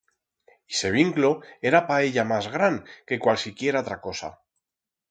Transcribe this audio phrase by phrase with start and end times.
[0.73, 1.29] Ixe vinclo
[1.73, 4.35] era pa ella mas gran que cualsiquier atra cosa.